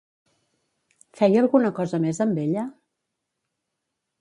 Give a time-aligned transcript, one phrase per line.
[1.19, 2.65] Feia alguna cosa més amb ella?